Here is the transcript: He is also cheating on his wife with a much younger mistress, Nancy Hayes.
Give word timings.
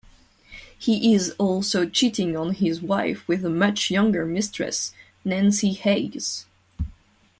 He 0.79 1.13
is 1.13 1.35
also 1.37 1.87
cheating 1.87 2.35
on 2.35 2.55
his 2.55 2.81
wife 2.81 3.27
with 3.27 3.45
a 3.45 3.51
much 3.51 3.91
younger 3.91 4.25
mistress, 4.25 4.93
Nancy 5.23 5.73
Hayes. 5.73 6.47